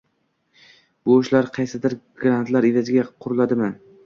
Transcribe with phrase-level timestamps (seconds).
[1.09, 3.73] bu ishlar qaysidir grantlar evaziga quriladimi